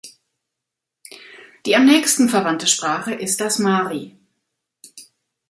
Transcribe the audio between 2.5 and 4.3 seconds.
Sprache ist das Mari.